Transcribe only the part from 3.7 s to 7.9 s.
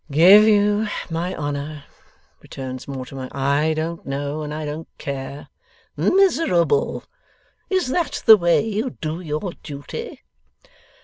don't know, and I don't care.' 'Miserable! Is